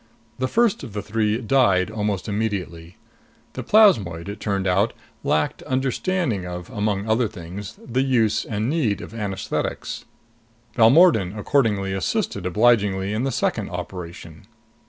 [0.39, 2.97] The first of the three died almost immediately.
[3.53, 4.93] The plasmoid, it turned out,
[5.23, 10.05] lacked understanding of, among other things, the use and need of anesthetics.
[10.75, 14.47] Balmordan accordingly assisted obligingly in the second operation.